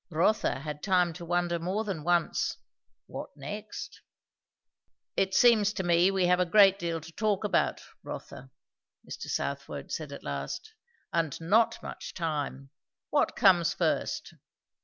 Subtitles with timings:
[0.09, 2.57] Rotha had time to wonder more than once
[3.05, 4.01] "what next?"
[5.15, 8.49] "It seems to me we have a great deal to talk about, Rotha,"
[9.07, 9.27] Mr.
[9.29, 10.73] Southwode said at last.
[11.13, 12.71] "And not much time.
[13.11, 14.33] What comes first?"